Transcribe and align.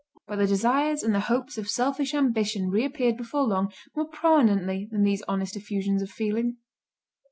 But 0.25 0.37
the 0.37 0.47
desires 0.47 1.03
and 1.03 1.13
the 1.13 1.19
hopes 1.29 1.59
of 1.59 1.69
selfish 1.69 2.15
ambition 2.15 2.71
reappeared 2.71 3.17
before 3.17 3.43
long 3.43 3.71
more 3.95 4.07
prominently 4.07 4.87
than 4.89 5.03
these 5.03 5.21
honest 5.27 5.55
effusions 5.55 6.01
of 6.01 6.09
feeling. 6.09 6.57